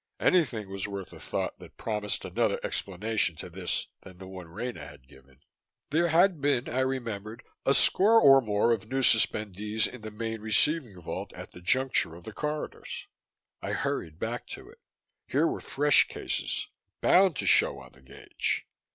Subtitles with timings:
[0.19, 4.83] Anything was worth a thought that promised another explanation to this than the one Rena
[4.83, 5.41] had given!
[5.91, 10.41] There had been, I remembered, a score or more of new suspendees in the main
[10.41, 13.05] receiving vault at the juncture of the corridors.
[13.61, 14.79] I hurried back to it.
[15.27, 16.69] Here were fresh cases,
[17.01, 18.65] bound to show on the gauge.